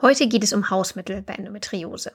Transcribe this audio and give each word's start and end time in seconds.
Heute 0.00 0.28
geht 0.28 0.44
es 0.44 0.52
um 0.52 0.70
Hausmittel 0.70 1.22
bei 1.22 1.34
Endometriose. 1.34 2.12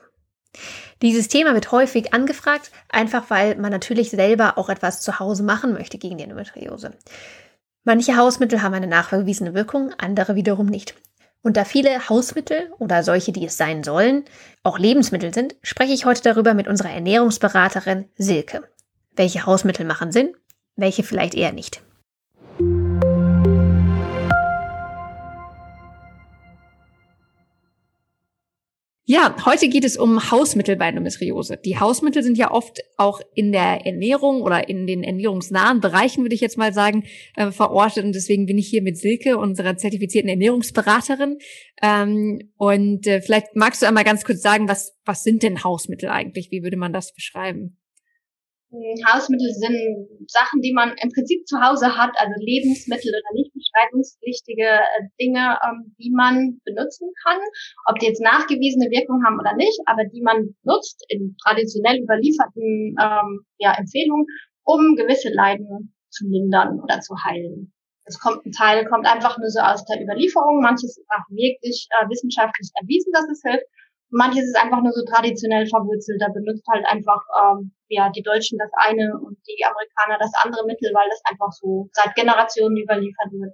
Dieses 1.02 1.28
Thema 1.28 1.54
wird 1.54 1.72
häufig 1.72 2.14
angefragt, 2.14 2.72
einfach 2.88 3.30
weil 3.30 3.56
man 3.56 3.72
natürlich 3.72 4.12
selber 4.12 4.58
auch 4.58 4.70
etwas 4.70 5.02
zu 5.02 5.20
Hause 5.20 5.44
machen 5.44 5.74
möchte 5.74 5.98
gegen 5.98 6.18
die 6.18 6.24
Endometriose. 6.24 6.94
Manche 7.84 8.16
Hausmittel 8.16 8.62
haben 8.62 8.74
eine 8.74 8.88
nachgewiesene 8.88 9.54
Wirkung, 9.54 9.92
andere 9.98 10.36
wiederum 10.36 10.68
nicht. 10.68 10.96
Und 11.42 11.58
da 11.58 11.66
viele 11.66 12.10
Hausmittel 12.10 12.72
oder 12.80 13.04
solche, 13.04 13.32
die 13.32 13.46
es 13.46 13.58
sein 13.58 13.84
sollen, 13.84 14.24
auch 14.62 14.78
Lebensmittel 14.78 15.34
sind, 15.34 15.56
spreche 15.62 15.94
ich 15.94 16.06
heute 16.06 16.22
darüber 16.22 16.54
mit 16.54 16.68
unserer 16.68 16.92
Ernährungsberaterin 16.92 18.10
Silke. 18.16 18.70
Welche 19.20 19.46
Hausmittel 19.46 19.86
machen 19.86 20.14
Sinn, 20.14 20.34
welche 20.78 21.04
vielleicht 21.04 21.36
eher 21.36 21.52
nicht. 21.52 21.84
Ja, 29.04 29.36
heute 29.46 29.68
geht 29.68 29.84
es 29.84 29.98
um 29.98 30.32
Hausmittel 30.32 30.78
bei 30.78 30.88
Endometriose. 30.88 31.58
Die 31.58 31.78
Hausmittel 31.78 32.24
sind 32.24 32.38
ja 32.38 32.50
oft 32.52 32.80
auch 32.96 33.20
in 33.36 33.52
der 33.52 33.86
Ernährung 33.86 34.42
oder 34.42 34.70
in 34.70 34.88
den 34.88 35.04
ernährungsnahen 35.04 35.82
Bereichen, 35.82 36.24
würde 36.24 36.36
ich 36.36 36.42
jetzt 36.42 36.58
mal 36.58 36.72
sagen, 36.72 37.04
äh, 37.36 37.52
verortet. 37.52 38.06
Und 38.06 38.16
deswegen 38.16 38.46
bin 38.46 38.58
ich 38.58 38.70
hier 38.70 38.82
mit 38.82 38.98
Silke, 38.98 39.38
unserer 39.38 39.76
zertifizierten 39.76 40.30
Ernährungsberaterin. 40.30 41.40
Ähm, 41.82 42.54
und 42.56 43.06
äh, 43.06 43.20
vielleicht 43.20 43.54
magst 43.54 43.82
du 43.82 43.86
einmal 43.86 44.06
ganz 44.06 44.24
kurz 44.24 44.42
sagen, 44.42 44.70
was, 44.70 44.96
was 45.04 45.24
sind 45.24 45.44
denn 45.44 45.66
Hausmittel 45.66 46.08
eigentlich? 46.08 46.52
Wie 46.52 46.64
würde 46.64 46.78
man 46.78 46.94
das 46.94 47.14
beschreiben? 47.14 47.79
Hausmittel 48.72 49.50
sind 49.50 50.30
Sachen, 50.30 50.62
die 50.62 50.74
man 50.74 50.94
im 51.02 51.10
Prinzip 51.10 51.48
zu 51.48 51.60
Hause 51.60 51.98
hat, 51.98 52.12
also 52.18 52.34
Lebensmittel 52.38 53.10
oder 53.10 53.34
nicht 53.34 53.52
beschreibungspflichtige 53.54 54.86
äh, 54.86 55.10
Dinge, 55.20 55.58
ähm, 55.66 55.96
die 55.98 56.12
man 56.12 56.62
benutzen 56.66 57.10
kann, 57.26 57.40
ob 57.88 57.98
die 57.98 58.08
jetzt 58.08 58.22
nachgewiesene 58.22 58.92
Wirkung 58.92 59.26
haben 59.26 59.40
oder 59.40 59.56
nicht, 59.56 59.80
aber 59.86 60.06
die 60.06 60.22
man 60.22 60.54
nutzt 60.64 61.04
in 61.10 61.36
traditionell 61.44 62.04
überlieferten 62.04 62.96
ähm, 63.02 63.42
ja, 63.58 63.74
Empfehlungen, 63.74 64.28
um 64.64 64.96
gewisse 64.96 65.30
Leiden 65.34 65.96
zu 66.10 66.28
lindern 66.28 66.80
oder 66.80 67.00
zu 67.02 67.16
heilen. 67.24 67.74
Es 68.06 68.20
kommt 68.20 68.46
ein 68.46 68.52
Teil 68.52 68.86
kommt 68.86 69.06
einfach 69.06 69.38
nur 69.38 69.50
so 69.50 69.60
aus 69.62 69.86
der 69.86 70.02
Überlieferung, 70.02 70.62
manches 70.62 70.98
ist 70.98 71.10
auch 71.10 71.26
wirklich 71.30 71.88
äh, 71.90 72.10
wissenschaftlich 72.10 72.70
erwiesen, 72.82 73.12
dass 73.14 73.30
es 73.30 73.42
hilft 73.42 73.66
manches 74.10 74.46
ist 74.46 74.58
einfach 74.58 74.82
nur 74.82 74.92
so 74.92 75.04
traditionell 75.06 75.68
verwurzelt. 75.68 76.22
Da 76.22 76.30
benutzt 76.30 76.66
halt 76.68 76.86
einfach 76.86 77.22
ähm, 77.42 77.72
ja 77.88 78.10
die 78.10 78.24
Deutschen 78.24 78.58
das 78.58 78.72
eine 78.76 79.14
und 79.20 79.38
die 79.48 79.64
Amerikaner 79.64 80.18
das 80.20 80.32
andere 80.44 80.66
Mittel, 80.66 80.92
weil 80.94 81.10
das 81.10 81.22
einfach 81.30 81.52
so 81.52 81.90
seit 81.94 82.16
Generationen 82.16 82.78
überliefert 82.78 83.32
wird. 83.32 83.54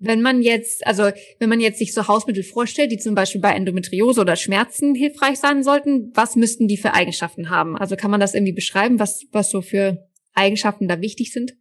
Wenn 0.00 0.22
man 0.22 0.42
jetzt, 0.42 0.86
also 0.86 1.10
wenn 1.40 1.48
man 1.48 1.58
jetzt 1.58 1.78
sich 1.78 1.92
so 1.92 2.06
Hausmittel 2.06 2.44
vorstellt, 2.44 2.92
die 2.92 2.98
zum 2.98 3.16
Beispiel 3.16 3.40
bei 3.40 3.50
Endometriose 3.50 4.20
oder 4.20 4.36
Schmerzen 4.36 4.94
hilfreich 4.94 5.40
sein 5.40 5.64
sollten, 5.64 6.12
was 6.14 6.36
müssten 6.36 6.68
die 6.68 6.76
für 6.76 6.94
Eigenschaften 6.94 7.50
haben? 7.50 7.76
Also 7.76 7.96
kann 7.96 8.12
man 8.12 8.20
das 8.20 8.34
irgendwie 8.34 8.52
beschreiben, 8.52 9.00
was, 9.00 9.24
was 9.32 9.50
so 9.50 9.60
für 9.60 10.08
Eigenschaften 10.34 10.86
da 10.86 11.00
wichtig 11.00 11.32
sind? 11.32 11.54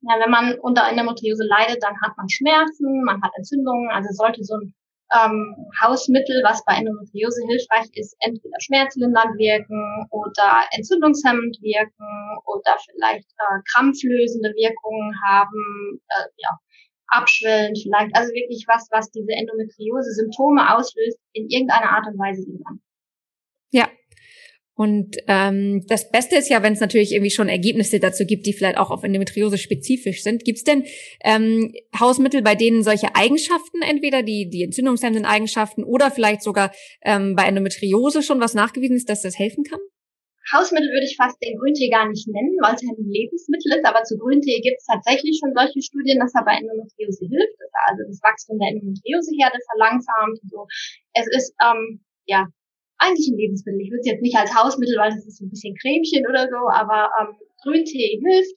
Ja, 0.00 0.14
wenn 0.22 0.30
man 0.30 0.58
unter 0.60 0.88
Endometriose 0.88 1.44
leidet, 1.44 1.82
dann 1.82 2.00
hat 2.00 2.16
man 2.16 2.28
Schmerzen, 2.28 3.04
man 3.04 3.20
hat 3.20 3.32
Entzündungen, 3.36 3.90
also 3.90 4.08
sollte 4.12 4.42
so 4.42 4.54
ein 4.54 4.74
ähm, 5.14 5.54
Hausmittel, 5.80 6.42
was 6.44 6.64
bei 6.64 6.74
Endometriose 6.74 7.42
hilfreich 7.46 7.86
ist, 7.94 8.16
entweder 8.20 8.58
schmerzlindernd 8.58 9.38
wirken 9.38 10.06
oder 10.10 10.66
entzündungshemmend 10.72 11.56
wirken 11.62 12.10
oder 12.46 12.76
vielleicht 12.90 13.28
äh, 13.38 13.58
krampflösende 13.72 14.50
Wirkungen 14.50 15.14
haben, 15.24 16.00
äh, 16.08 16.28
ja, 16.38 16.50
abschwellend 17.08 17.78
vielleicht, 17.80 18.14
also 18.16 18.32
wirklich 18.32 18.64
was, 18.66 18.88
was 18.90 19.10
diese 19.10 19.32
Endometriose-Symptome 19.32 20.74
auslöst, 20.74 21.18
in 21.32 21.48
irgendeiner 21.48 21.90
Art 21.90 22.06
und 22.06 22.18
Weise 22.18 22.42
lindern. 22.42 22.80
Ja, 23.70 23.88
und 24.76 25.16
ähm, 25.26 25.86
das 25.88 26.10
Beste 26.10 26.36
ist 26.36 26.50
ja, 26.50 26.62
wenn 26.62 26.74
es 26.74 26.80
natürlich 26.80 27.12
irgendwie 27.12 27.30
schon 27.30 27.48
Ergebnisse 27.48 27.98
dazu 27.98 28.26
gibt, 28.26 28.44
die 28.44 28.52
vielleicht 28.52 28.76
auch 28.76 28.90
auf 28.90 29.02
Endometriose 29.04 29.56
spezifisch 29.56 30.22
sind. 30.22 30.44
Gibt 30.44 30.58
es 30.58 30.64
denn 30.64 30.84
ähm, 31.24 31.72
Hausmittel, 31.98 32.42
bei 32.42 32.54
denen 32.54 32.82
solche 32.82 33.16
Eigenschaften, 33.16 33.80
entweder 33.80 34.22
die, 34.22 34.50
die 34.50 34.62
entzündungshemmenden 34.62 35.24
Eigenschaften 35.24 35.82
oder 35.82 36.10
vielleicht 36.10 36.42
sogar 36.42 36.72
ähm, 37.00 37.34
bei 37.34 37.44
Endometriose 37.44 38.22
schon 38.22 38.38
was 38.38 38.52
nachgewiesen 38.52 38.96
ist, 38.96 39.08
dass 39.08 39.22
das 39.22 39.38
helfen 39.38 39.64
kann? 39.64 39.80
Hausmittel 40.52 40.92
würde 40.92 41.08
ich 41.08 41.16
fast 41.16 41.40
den 41.42 41.56
Grüntee 41.56 41.88
gar 41.88 42.06
nicht 42.06 42.28
nennen, 42.28 42.54
weil 42.60 42.76
es 42.76 42.82
ja 42.82 42.92
ein 42.92 43.08
Lebensmittel 43.08 43.80
ist, 43.80 43.86
aber 43.88 44.04
zu 44.04 44.18
Grüntee 44.18 44.60
gibt 44.60 44.76
es 44.76 44.84
tatsächlich 44.84 45.40
schon 45.40 45.56
solche 45.56 45.80
Studien, 45.80 46.20
dass 46.20 46.36
er 46.36 46.44
bei 46.44 46.52
Endometriose 46.52 47.24
hilft, 47.24 47.56
dass 47.64 47.72
er 47.72 47.84
also 47.96 48.02
das 48.06 48.20
Wachstum 48.20 48.60
der 48.60 48.76
Endometrioseherde 48.76 49.56
verlangsamt. 49.72 50.38
So. 50.52 50.68
Es 51.16 51.26
ist 51.32 51.56
ähm, 51.64 52.04
ja 52.28 52.44
eigentlich 52.98 53.28
ein 53.28 53.38
Lebensmittel. 53.38 53.80
Ich 53.80 53.90
würde 53.90 54.00
es 54.00 54.10
jetzt 54.10 54.22
nicht 54.22 54.36
als 54.36 54.54
Hausmittel, 54.54 54.96
weil 54.98 55.10
das 55.10 55.26
ist 55.26 55.40
ein 55.40 55.50
bisschen 55.50 55.76
Cremchen 55.76 56.26
oder 56.26 56.48
so, 56.48 56.60
aber 56.72 57.10
ähm, 57.20 57.36
Grüntee 57.62 58.20
hilft 58.22 58.56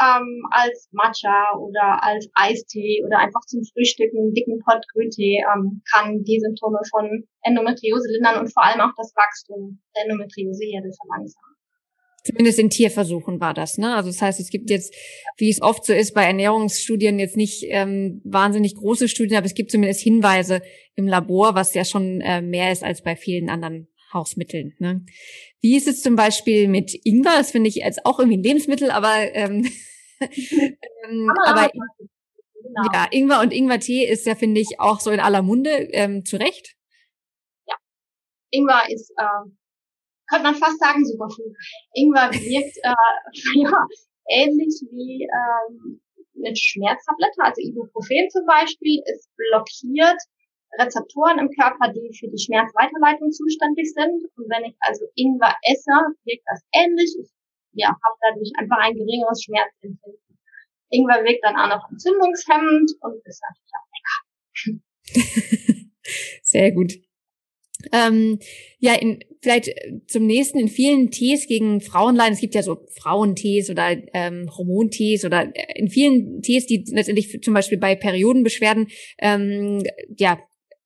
ähm, 0.00 0.42
als 0.50 0.88
Matcha 0.92 1.56
oder 1.56 2.02
als 2.02 2.28
Eistee 2.34 3.02
oder 3.06 3.18
einfach 3.18 3.40
zum 3.46 3.62
Frühstücken, 3.72 4.18
einen 4.18 4.34
dicken 4.34 4.58
Pott 4.60 4.84
Grüntee 4.92 5.40
ähm, 5.40 5.82
kann 5.92 6.22
die 6.24 6.40
Symptome 6.40 6.80
von 6.90 7.24
Endometriose 7.42 8.12
lindern 8.12 8.40
und 8.40 8.52
vor 8.52 8.64
allem 8.64 8.80
auch 8.80 8.92
das 8.96 9.14
Wachstum 9.16 9.80
der 9.96 10.04
Endometrioseherde 10.04 10.90
verlangsamen. 10.92 11.45
Zumindest 12.26 12.58
in 12.58 12.70
Tierversuchen 12.70 13.40
war 13.40 13.54
das, 13.54 13.78
ne? 13.78 13.94
Also 13.94 14.10
das 14.10 14.20
heißt, 14.20 14.40
es 14.40 14.50
gibt 14.50 14.68
jetzt, 14.68 14.92
wie 15.36 15.48
es 15.48 15.62
oft 15.62 15.84
so 15.84 15.92
ist 15.92 16.12
bei 16.12 16.24
Ernährungsstudien, 16.24 17.20
jetzt 17.20 17.36
nicht 17.36 17.64
ähm, 17.68 18.20
wahnsinnig 18.24 18.74
große 18.74 19.08
Studien, 19.08 19.36
aber 19.36 19.46
es 19.46 19.54
gibt 19.54 19.70
zumindest 19.70 20.00
Hinweise 20.00 20.60
im 20.96 21.06
Labor, 21.06 21.54
was 21.54 21.72
ja 21.74 21.84
schon 21.84 22.20
äh, 22.20 22.42
mehr 22.42 22.72
ist 22.72 22.82
als 22.82 23.02
bei 23.02 23.14
vielen 23.14 23.48
anderen 23.48 23.86
Hausmitteln. 24.12 24.74
Ne? 24.80 25.04
Wie 25.60 25.76
ist 25.76 25.86
es 25.86 26.02
zum 26.02 26.16
Beispiel 26.16 26.66
mit 26.66 26.98
Ingwer? 27.04 27.36
Das 27.36 27.52
finde 27.52 27.68
ich 27.68 27.76
jetzt 27.76 28.04
auch 28.04 28.18
irgendwie 28.18 28.38
ein 28.38 28.42
Lebensmittel, 28.42 28.90
aber 28.90 29.14
ähm, 29.34 29.64
ähm, 30.20 31.30
aber 31.44 31.70
genau. 31.70 32.90
ja, 32.92 33.06
Ingwer 33.12 33.40
und 33.40 33.52
Ingwertee 33.52 34.04
ist 34.04 34.26
ja, 34.26 34.34
finde 34.34 34.60
ich, 34.60 34.80
auch 34.80 34.98
so 34.98 35.12
in 35.12 35.20
aller 35.20 35.42
Munde, 35.42 35.70
ähm, 35.92 36.24
zu 36.24 36.38
Recht. 36.38 36.74
Ja. 37.68 37.76
Ingwer 38.50 38.82
ist 38.88 39.12
äh, 39.16 39.50
könnte 40.28 40.44
man 40.44 40.54
fast 40.54 40.78
sagen, 40.78 41.04
Superfood. 41.04 41.54
Ingwer 41.94 42.30
wirkt 42.32 42.76
äh, 42.82 42.94
ja, 43.62 43.86
ähnlich 44.28 44.74
wie 44.90 45.24
ähm, 45.24 46.00
eine 46.36 46.54
Schmerztablette, 46.54 47.40
also 47.40 47.60
Ibuprofen 47.62 48.28
zum 48.30 48.46
Beispiel, 48.46 49.02
ist 49.06 49.30
blockiert 49.36 50.20
Rezeptoren 50.78 51.38
im 51.38 51.50
Körper, 51.50 51.92
die 51.92 52.12
für 52.18 52.28
die 52.28 52.42
Schmerzweiterleitung 52.42 53.30
zuständig 53.30 53.92
sind. 53.92 54.24
Und 54.36 54.46
wenn 54.50 54.64
ich 54.64 54.76
also 54.80 55.06
Ingwer 55.14 55.54
esse, 55.62 55.94
wirkt 56.24 56.44
das 56.46 56.62
ähnlich. 56.74 57.16
Ich 57.20 57.30
ja, 57.72 57.88
habe 57.88 58.16
dadurch 58.20 58.52
einfach 58.58 58.78
ein 58.78 58.94
geringeres 58.94 59.42
Schmerzempfinden. 59.44 60.20
Ingwer 60.90 61.24
wirkt 61.24 61.44
dann 61.44 61.56
auch 61.56 61.68
noch 61.68 61.90
entzündungshemmend 61.90 62.90
und 63.00 63.26
ist 63.26 63.42
natürlich 63.42 63.72
auch 63.76 63.88
lecker. 63.94 64.16
Sehr 66.42 66.72
gut. 66.72 67.05
Ähm, 67.92 68.38
ja, 68.78 68.94
in, 68.94 69.20
vielleicht 69.42 69.70
zum 70.06 70.26
nächsten, 70.26 70.58
in 70.58 70.68
vielen 70.68 71.10
Tees 71.10 71.46
gegen 71.46 71.80
Frauenleiden, 71.80 72.34
es 72.34 72.40
gibt 72.40 72.54
ja 72.54 72.62
so 72.62 72.86
Frauentees 73.00 73.70
oder 73.70 73.96
ähm, 74.12 74.50
Hormontees 74.56 75.24
oder 75.24 75.52
äh, 75.54 75.78
in 75.78 75.88
vielen 75.88 76.42
Tees, 76.42 76.66
die 76.66 76.84
letztendlich 76.88 77.40
zum 77.42 77.54
Beispiel 77.54 77.78
bei 77.78 77.94
Periodenbeschwerden 77.94 78.88
ähm, 79.18 79.82
ja 80.16 80.38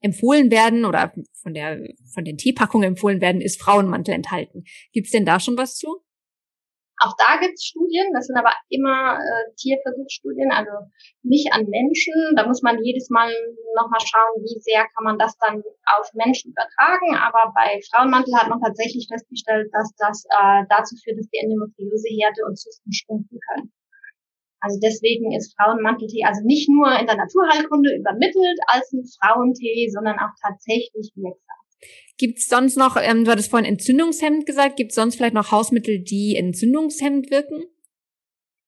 empfohlen 0.03 0.51
werden 0.51 0.85
oder 0.85 1.13
von 1.43 1.55
der 1.55 1.81
von 2.13 2.25
den 2.25 2.39
Teepackungen 2.39 2.89
empfohlen 2.89 3.21
werden, 3.21 3.41
ist 3.41 3.61
Frauenmantel 3.61 4.15
enthalten. 4.15 4.65
Gibt's 4.93 5.11
denn 5.11 5.27
da 5.27 5.41
schon 5.41 5.57
was 5.57 5.77
zu? 5.77 6.03
Auch 7.01 7.17
da 7.17 7.41
gibt 7.41 7.57
es 7.57 7.65
Studien, 7.65 8.13
das 8.13 8.27
sind 8.27 8.37
aber 8.37 8.53
immer 8.69 9.17
äh, 9.17 9.49
Tierversuchsstudien, 9.57 10.53
also 10.53 10.71
nicht 11.23 11.49
an 11.51 11.65
Menschen. 11.65 12.13
Da 12.37 12.47
muss 12.47 12.61
man 12.61 12.77
jedes 12.85 13.09
Mal 13.09 13.33
nochmal 13.75 14.05
schauen, 14.05 14.45
wie 14.45 14.61
sehr 14.61 14.85
kann 14.93 15.05
man 15.05 15.19
das 15.19 15.33
dann 15.39 15.65
auf 15.97 16.13
Menschen 16.13 16.53
übertragen. 16.53 17.17
Aber 17.17 17.57
bei 17.57 17.81
Frauenmantel 17.89 18.37
hat 18.37 18.51
man 18.51 18.61
tatsächlich 18.61 19.09
festgestellt, 19.09 19.73
dass 19.73 19.89
das 19.97 20.25
äh, 20.29 20.69
dazu 20.69 20.95
führt, 21.03 21.17
dass 21.17 21.31
die 21.33 21.41
Endometrioseherde 21.41 22.45
und 22.45 22.61
Zysten 22.61 22.93
schrumpfen 22.93 23.41
können. 23.49 23.73
Also 24.61 24.79
deswegen 24.83 25.33
ist 25.33 25.57
Frauenmanteltee 25.57 26.25
also 26.25 26.45
nicht 26.45 26.69
nur 26.69 26.93
in 27.01 27.07
der 27.07 27.17
Naturheilkunde 27.17 27.97
übermittelt 27.97 28.61
als 28.67 28.93
ein 28.93 29.09
Frauentee, 29.09 29.89
sondern 29.89 30.19
auch 30.21 30.37
tatsächlich 30.45 31.13
wirksam. 31.17 31.60
Gibt 32.19 32.39
es 32.39 32.49
sonst 32.49 32.77
noch, 32.77 32.97
ähm, 33.01 33.25
du 33.25 33.31
hattest 33.31 33.51
vorhin 33.51 33.69
entzündungshemmend 33.69 34.47
gesagt, 34.47 34.77
gibt 34.77 34.91
es 34.91 34.97
sonst 34.97 35.17
vielleicht 35.17 35.35
noch 35.35 35.53
Hausmittel, 35.53 36.03
die 36.03 36.37
entzündungshemmend 36.37 37.31
wirken? 37.31 37.65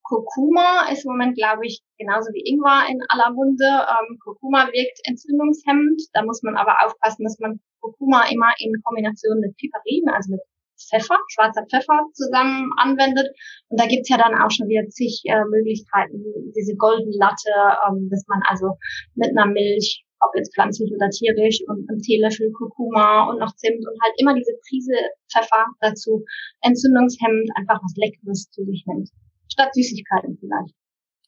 Kurkuma 0.03 0.89
ist 0.93 1.05
im 1.05 1.13
Moment, 1.13 1.37
glaube 1.37 1.67
ich, 1.67 1.81
genauso 1.99 2.29
wie 2.33 2.45
Ingwer 2.45 2.85
in 2.91 3.01
aller 3.09 3.33
Munde. 3.33 3.65
Ähm, 3.65 4.19
Kurkuma 4.23 4.67
wirkt 4.67 5.01
entzündungshemmend. 5.05 6.03
Da 6.13 6.23
muss 6.25 6.43
man 6.43 6.57
aber 6.57 6.85
aufpassen, 6.85 7.25
dass 7.25 7.39
man 7.39 7.61
Kurkuma 7.81 8.29
immer 8.31 8.53
in 8.59 8.73
Kombination 8.85 9.41
mit 9.41 9.57
Piperin, 9.57 10.09
also 10.13 10.33
mit 10.33 10.41
Pfeffer, 10.77 11.17
schwarzer 11.29 11.65
Pfeffer 11.71 12.05
zusammen 12.13 12.71
anwendet. 12.77 13.29
Und 13.69 13.81
da 13.81 13.87
gibt's 13.87 14.09
ja 14.09 14.19
dann 14.19 14.35
auch 14.35 14.51
schon 14.51 14.69
wieder 14.69 14.89
zig 14.89 15.23
äh, 15.25 15.45
Möglichkeiten, 15.49 16.25
diese 16.57 16.77
Golden 16.77 17.13
Latte, 17.13 17.53
ähm, 17.89 18.09
dass 18.11 18.27
man 18.29 18.43
also 18.45 18.77
mit 19.15 19.31
einer 19.31 19.47
Milch, 19.47 20.05
ob 20.27 20.37
jetzt 20.37 20.55
pflanzlich 20.55 20.93
oder 20.93 21.09
tierisch, 21.11 21.61
und 21.67 21.89
einem 21.89 22.01
Teelöffel 22.01 22.53
Kurkuma 22.53 23.31
und 23.31 23.39
noch 23.39 23.55
Zimt 23.57 23.85
und 23.87 23.99
halt 24.03 24.15
immer 24.19 24.35
diese 24.35 24.53
Prise 24.69 24.95
Pfeffer 25.31 25.67
dazu, 25.81 26.25
entzündungshemmend, 26.63 27.51
einfach 27.57 27.81
was 27.83 27.95
Leckeres 27.97 28.51
zu 28.51 28.65
sich 28.65 28.85
nimmt. 28.87 29.11
Statt 29.51 29.75
Süßigkeiten 29.75 30.39
vielleicht. 30.39 30.75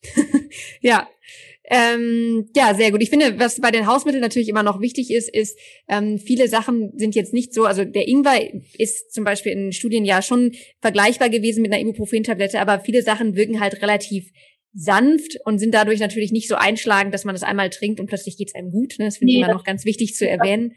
ja. 0.80 1.08
Ähm, 1.66 2.50
ja, 2.54 2.74
sehr 2.74 2.90
gut. 2.90 3.02
Ich 3.02 3.08
finde, 3.08 3.38
was 3.38 3.58
bei 3.58 3.70
den 3.70 3.86
Hausmitteln 3.86 4.20
natürlich 4.20 4.50
immer 4.50 4.62
noch 4.62 4.82
wichtig 4.82 5.10
ist, 5.10 5.34
ist, 5.34 5.58
ähm, 5.88 6.18
viele 6.18 6.46
Sachen 6.48 6.92
sind 6.98 7.14
jetzt 7.14 7.32
nicht 7.32 7.54
so, 7.54 7.64
also 7.64 7.86
der 7.86 8.06
Ingwer 8.06 8.38
ist 8.76 9.14
zum 9.14 9.24
Beispiel 9.24 9.52
in 9.52 9.72
Studien 9.72 10.04
ja 10.04 10.20
schon 10.20 10.52
vergleichbar 10.82 11.30
gewesen 11.30 11.62
mit 11.62 11.72
einer 11.72 11.80
Ibuprofen-Tablette, 11.80 12.60
aber 12.60 12.80
viele 12.80 13.00
Sachen 13.00 13.34
wirken 13.34 13.60
halt 13.60 13.80
relativ 13.80 14.30
sanft 14.74 15.38
und 15.44 15.58
sind 15.58 15.72
dadurch 15.72 16.00
natürlich 16.00 16.32
nicht 16.32 16.48
so 16.48 16.56
einschlagend, 16.56 17.14
dass 17.14 17.24
man 17.24 17.34
das 17.34 17.44
einmal 17.44 17.70
trinkt 17.70 18.00
und 18.00 18.06
plötzlich 18.06 18.36
geht's 18.36 18.54
einem 18.54 18.70
gut. 18.70 18.94
Ne? 18.98 19.06
Das 19.06 19.18
finde 19.18 19.32
nee, 19.32 19.38
ich 19.38 19.44
immer 19.44 19.54
noch 19.54 19.64
ganz 19.64 19.84
wichtig 19.84 20.14
zu 20.14 20.28
erwähnen. 20.28 20.74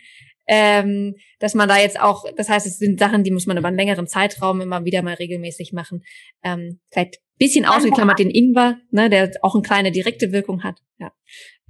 Ähm, 0.50 1.16
dass 1.40 1.56
man 1.56 1.68
da 1.68 1.78
jetzt 1.78 2.00
auch, 2.00 2.24
das 2.38 2.48
heißt, 2.48 2.66
es 2.66 2.78
sind 2.78 3.00
Sachen, 3.00 3.26
die 3.26 3.32
muss 3.32 3.48
man 3.48 3.58
über 3.58 3.68
einen 3.68 3.76
längeren 3.76 4.08
Zeitraum 4.08 4.62
immer 4.62 4.86
wieder 4.86 5.02
mal 5.02 5.16
regelmäßig 5.16 5.74
machen. 5.74 6.04
Ähm, 6.42 6.80
vielleicht 6.90 7.18
bisschen 7.38 7.66
ausgeklammert 7.66 8.20
den 8.20 8.30
Ingwer, 8.30 8.78
ne, 8.92 9.10
der 9.10 9.32
auch 9.42 9.56
eine 9.56 9.62
kleine 9.62 9.92
direkte 9.92 10.32
Wirkung 10.32 10.64
hat. 10.64 10.80
Ja. 11.00 11.12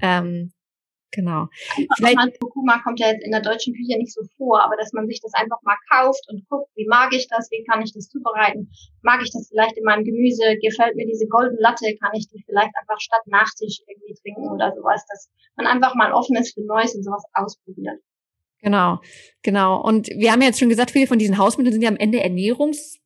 Ähm, 0.01 0.51
Genau. 1.12 1.48
Vielleicht 1.95 2.39
Kurkuma 2.39 2.81
kommt 2.83 3.00
ja 3.00 3.07
jetzt 3.07 3.24
in 3.24 3.31
der 3.31 3.42
deutschen 3.42 3.74
Küche 3.74 3.98
nicht 3.98 4.13
so 4.13 4.21
vor, 4.38 4.62
aber 4.62 4.75
dass 4.75 4.92
man 4.92 5.07
sich 5.07 5.21
das 5.21 5.33
einfach 5.33 5.62
mal 5.63 5.77
kauft 5.89 6.24
und 6.30 6.48
guckt, 6.50 6.69
wie 6.75 6.86
mag 6.86 7.13
ich 7.13 7.27
das, 7.30 7.50
wie 7.50 7.63
kann 7.63 7.81
ich 7.81 7.94
das 7.94 8.09
zubereiten, 8.09 8.69
mag 9.01 9.21
ich 9.24 9.31
das 9.31 9.48
vielleicht 9.50 9.77
in 9.77 9.86
meinem 9.86 10.04
Gemüse, 10.04 10.57
gefällt 10.62 10.95
mir 10.95 11.07
diese 11.07 11.27
Golden 11.27 11.57
Latte, 11.59 11.95
kann 12.01 12.12
ich 12.13 12.27
die 12.27 12.44
vielleicht 12.45 12.71
einfach 12.80 13.00
statt 13.00 13.21
Nachtisch 13.25 13.80
irgendwie 13.88 14.15
trinken 14.21 14.50
oder 14.51 14.74
sowas, 14.75 15.06
dass 15.09 15.30
man 15.56 15.65
einfach 15.65 15.95
mal 15.95 16.12
offen 16.12 16.36
ist 16.36 16.54
für 16.54 16.62
Neues 16.62 16.94
und 16.94 17.04
sowas 17.04 17.24
ausprobiert. 17.33 18.00
Genau, 18.62 19.00
genau. 19.44 19.81
Und 19.81 20.07
wir 20.07 20.31
haben 20.31 20.42
ja 20.42 20.48
jetzt 20.48 20.59
schon 20.59 20.69
gesagt, 20.69 20.92
viele 20.92 21.07
von 21.07 21.19
diesen 21.19 21.38
Hausmitteln 21.38 21.74
sind 21.74 21.83
ja 21.83 21.89
am 21.89 21.98
Ende 21.98 22.19
Ernährungs 22.19 23.00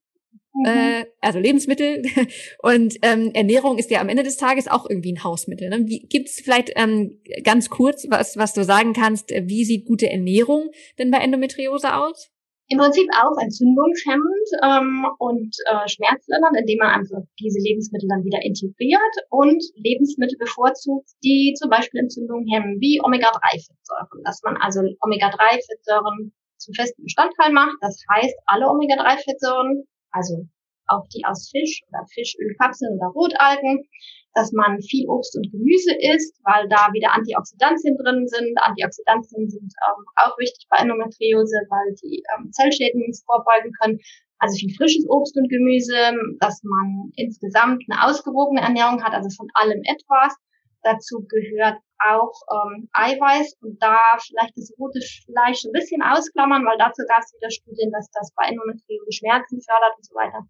Mhm. 0.54 0.66
Äh, 0.66 1.06
also 1.22 1.40
Lebensmittel 1.40 2.04
und 2.62 2.96
ähm, 3.02 3.32
Ernährung 3.34 3.78
ist 3.78 3.90
ja 3.90 4.02
am 4.02 4.10
Ende 4.10 4.24
des 4.24 4.38
Tages 4.38 4.68
auch 4.68 4.90
irgendwie 4.90 5.14
ein 5.14 5.24
Hausmittel. 5.24 5.70
Ne? 5.70 5.86
Gibt 5.86 6.28
es 6.28 6.42
vielleicht 6.42 6.72
ähm, 6.76 7.22
ganz 7.44 7.70
kurz 7.70 8.06
was, 8.10 8.38
was 8.38 8.54
du 8.54 8.64
sagen 8.64 8.94
kannst, 8.94 9.32
äh, 9.32 9.44
wie 9.48 9.64
sieht 9.64 9.86
gute 9.86 10.10
Ernährung 10.10 10.72
denn 11.00 11.12
bei 11.12 11.20
Endometriose 11.20 11.96
aus? 11.96 12.30
Im 12.68 12.80
Prinzip 12.80 13.10
auch 13.20 13.36
entzündungshemmend 13.38 14.48
ähm, 14.64 15.06
und 15.20 15.54
äh, 15.68 15.90
schmerzlindernd, 15.90 16.56
indem 16.58 16.78
man 16.80 17.02
einfach 17.02 17.20
diese 17.38 17.60
Lebensmittel 17.60 18.08
dann 18.08 18.24
wieder 18.24 18.40
integriert 18.44 19.16
und 19.30 19.62
Lebensmittel 19.76 20.38
bevorzugt, 20.38 21.10
die 21.22 21.54
zum 21.60 21.70
Beispiel 21.70 22.00
Entzündungen 22.00 22.48
hemmen, 22.48 22.80
wie 22.80 23.02
Omega-3-Fettsäuren. 23.04 24.24
Dass 24.24 24.42
man 24.44 24.56
also 24.56 24.80
Omega-3-Fettsäuren 25.02 26.32
zum 26.60 26.74
festen 26.74 27.04
Bestandteil 27.04 27.52
macht. 27.52 27.76
Das 27.82 28.00
heißt, 28.10 28.36
alle 28.46 28.70
Omega-3-Fettsäuren 28.70 29.84
also 30.12 30.48
auch 30.88 31.08
die 31.14 31.24
aus 31.26 31.50
Fisch 31.50 31.82
oder 31.90 32.06
Fischölkapseln 32.14 33.00
oder 33.00 33.08
Rotalgen, 33.08 33.88
dass 34.34 34.52
man 34.52 34.82
viel 34.82 35.08
Obst 35.08 35.36
und 35.36 35.52
Gemüse 35.52 35.94
isst, 36.16 36.40
weil 36.44 36.68
da 36.70 36.92
wieder 36.94 37.14
Antioxidantien 37.14 37.98
drin 37.98 38.28
sind. 38.28 38.56
Antioxidantien 38.62 39.50
sind 39.50 39.72
ähm, 39.88 40.06
auch 40.16 40.38
wichtig 40.38 40.68
bei 40.70 40.78
Endometriose, 40.78 41.56
weil 41.70 41.96
die 42.04 42.24
ähm, 42.36 42.52
Zellschäden 42.52 43.04
vorbeugen 43.26 43.72
können. 43.82 44.00
Also 44.40 44.58
viel 44.58 44.74
frisches 44.76 45.06
Obst 45.08 45.38
und 45.38 45.50
Gemüse, 45.50 46.16
dass 46.40 46.64
man 46.64 47.12
insgesamt 47.16 47.84
eine 47.88 48.08
ausgewogene 48.08 48.62
Ernährung 48.62 49.04
hat, 49.04 49.14
also 49.14 49.30
von 49.36 49.48
allem 49.54 49.82
etwas. 49.84 50.36
Dazu 50.84 51.26
gehört 51.28 51.78
auch 52.00 52.34
ähm, 52.50 52.90
Eiweiß 52.94 53.58
und 53.62 53.82
da 53.82 54.00
vielleicht 54.20 54.58
das 54.58 54.74
rote 54.80 55.00
Fleisch 55.26 55.64
ein 55.66 55.72
bisschen 55.72 56.02
ausklammern, 56.02 56.66
weil 56.66 56.78
dazu 56.78 57.04
gab 57.08 57.20
es 57.20 57.34
wieder 57.34 57.52
Studien, 57.52 57.92
dass 57.92 58.10
das 58.12 58.34
bei 58.36 58.46
Endometriose 58.50 59.12
Schmerzen 59.12 59.62
fördert 59.62 59.96
und 59.98 60.06
so 60.06 60.16
weiter. 60.16 60.42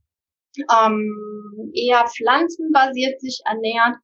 Ähm, 0.56 1.72
eher 1.74 2.06
pflanzenbasiert 2.08 3.20
sich 3.20 3.42
ernährt 3.46 3.98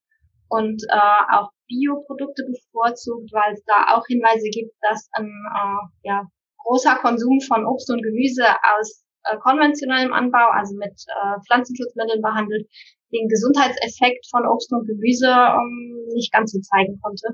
und 0.50 0.84
äh, 0.90 1.36
auch 1.36 1.52
Bioprodukte 1.68 2.44
bevorzugt, 2.48 3.32
weil 3.34 3.54
es 3.54 3.64
da 3.66 3.96
auch 3.96 4.06
Hinweise 4.08 4.50
gibt, 4.50 4.74
dass 4.82 5.10
ein 5.14 5.28
äh, 5.28 6.08
ja, 6.08 6.28
großer 6.64 6.96
Konsum 6.96 7.40
von 7.42 7.66
Obst 7.66 7.90
und 7.92 8.02
Gemüse 8.02 8.46
aus 8.78 9.04
äh, 9.32 9.38
konventionellem 9.38 10.14
Anbau, 10.14 10.50
also 10.52 10.76
mit 10.76 10.94
äh, 11.08 11.40
Pflanzenschutzmitteln 11.46 12.22
behandelt, 12.22 12.68
den 13.14 13.28
Gesundheitseffekt 13.28 14.28
von 14.30 14.46
Obst 14.46 14.72
und 14.72 14.88
Gemüse 14.88 15.28
ähm, 15.28 16.08
nicht 16.14 16.32
ganz 16.32 16.52
so 16.52 16.60
zeigen 16.60 17.00
konnte. 17.02 17.28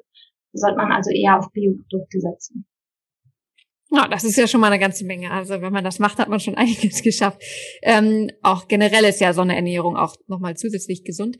Da 0.54 0.60
sollte 0.60 0.78
man 0.78 0.92
also 0.92 1.10
eher 1.12 1.40
auf 1.40 1.52
Bioprodukte 1.52 2.20
setzen. 2.20 2.66
Ja, 3.90 4.08
das 4.08 4.24
ist 4.24 4.38
ja 4.38 4.48
schon 4.48 4.60
mal 4.60 4.68
eine 4.68 4.80
ganze 4.80 5.06
Menge. 5.06 5.30
Also 5.32 5.62
wenn 5.62 5.74
man 5.74 5.84
das 5.84 6.00
macht, 6.00 6.18
hat 6.18 6.30
man 6.30 6.40
schon 6.40 6.56
einiges 6.58 7.02
geschafft. 7.02 7.42
Ähm, 7.82 8.30
auch 8.42 8.68
generell 8.68 9.06
ist 9.06 9.22
ja 9.22 9.34
so 9.34 9.42
eine 9.42 9.56
Ernährung 9.56 9.98
auch 9.98 10.16
nochmal 10.28 10.56
zusätzlich 10.56 11.04
gesund. 11.04 11.38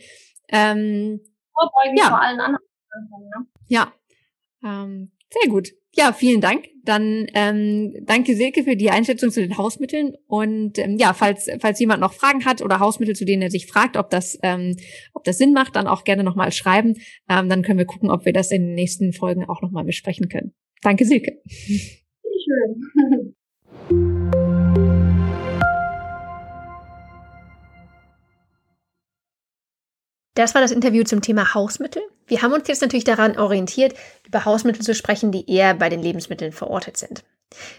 Ähm, 0.50 1.20
Vorbeugen 1.54 1.98
ja. 1.98 2.10
vor 2.10 2.22
allen 2.22 2.40
anderen. 2.40 2.66
Ne? 3.10 3.48
Ja, 3.68 3.94
ähm, 4.64 5.12
sehr 5.30 5.50
gut. 5.50 5.70
Ja, 5.94 6.14
vielen 6.14 6.42
Dank. 6.42 6.73
Dann 6.84 7.28
ähm, 7.34 7.94
danke 8.06 8.36
Silke 8.36 8.64
für 8.64 8.76
die 8.76 8.90
Einschätzung 8.90 9.32
zu 9.32 9.42
den 9.42 9.58
Hausmitteln. 9.58 10.16
Und 10.28 10.78
ähm, 10.80 10.98
ja, 10.98 11.14
falls, 11.14 11.50
falls 11.60 11.80
jemand 11.80 12.02
noch 12.02 12.14
Fragen 12.14 12.46
hat 12.46 12.62
oder 12.62 12.80
Hausmittel, 12.80 13.16
zu 13.16 13.26
denen 13.26 13.42
er 13.42 13.52
sich 13.52 13.68
fragt, 13.68 13.96
ob 13.96 14.10
das, 14.10 14.38
ähm, 14.44 14.76
ob 15.14 15.24
das 15.24 15.38
Sinn 15.38 15.54
macht, 15.54 15.76
dann 15.76 15.88
auch 15.88 16.04
gerne 16.04 16.24
nochmal 16.24 16.52
schreiben. 16.52 16.96
Ähm, 17.30 17.48
dann 17.50 17.62
können 17.62 17.80
wir 17.80 17.86
gucken, 17.86 18.10
ob 18.10 18.26
wir 18.26 18.34
das 18.34 18.52
in 18.52 18.66
den 18.66 18.76
nächsten 18.76 19.14
Folgen 19.14 19.46
auch 19.46 19.62
nochmal 19.62 19.86
besprechen 19.86 20.28
können. 20.28 20.54
Danke, 20.82 21.06
Silke. 21.06 21.42
Schön. 21.46 22.82
Das 30.36 30.56
war 30.56 30.62
das 30.62 30.72
Interview 30.72 31.04
zum 31.04 31.22
Thema 31.22 31.54
Hausmittel. 31.54 32.02
Wir 32.26 32.42
haben 32.42 32.54
uns 32.54 32.68
jetzt 32.68 32.82
natürlich 32.82 33.04
daran 33.04 33.38
orientiert, 33.38 33.94
über 34.26 34.46
Hausmittel 34.46 34.82
zu 34.82 34.96
sprechen, 34.96 35.32
die 35.32 35.50
eher 35.50 35.74
bei 35.76 35.90
den 35.90 36.02
Lebensmitteln 36.02 36.52
verortet 36.52 36.98
sind. 36.98 37.24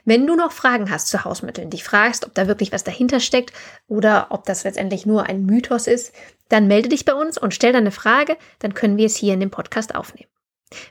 Wenn 0.05 0.27
du 0.27 0.37
noch 0.37 0.53
Fragen 0.53 0.89
hast 0.91 1.09
zu 1.09 1.25
Hausmitteln, 1.25 1.71
dich 1.71 1.83
fragst, 1.83 2.25
ob 2.25 2.35
da 2.35 2.47
wirklich 2.47 2.71
was 2.71 2.85
dahinter 2.85 3.19
steckt 3.19 3.53
oder 3.89 4.29
ob 4.31 4.45
das 4.45 4.63
letztendlich 4.63 5.05
nur 5.05 5.25
ein 5.25 5.45
Mythos 5.45 5.89
ist, 5.89 6.15
dann 6.49 6.69
melde 6.69 6.91
dich 6.91 7.05
bei 7.05 7.15
uns 7.15 7.39
und 7.39 7.55
stell 7.55 7.73
deine 7.73 7.91
Frage, 7.91 8.37
dann 8.61 8.75
können 8.75 8.97
wir 8.97 9.07
es 9.07 9.17
hier 9.17 9.35
in 9.35 9.41
dem 9.41 9.51
Podcast 9.51 9.97
aufnehmen. 9.97 10.31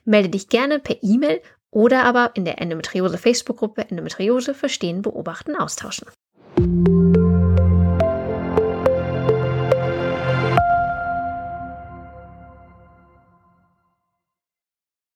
Melde 0.03 0.29
dich 0.29 0.49
gerne 0.49 0.79
per 0.79 0.97
E-Mail 1.01 1.41
oder 1.69 2.03
aber 2.03 2.31
in 2.35 2.43
der 2.43 2.61
Endometriose 2.61 3.17
Facebook-Gruppe 3.17 3.89
Endometriose 3.89 4.53
verstehen, 4.53 5.01
beobachten, 5.01 5.55
austauschen. 5.55 6.07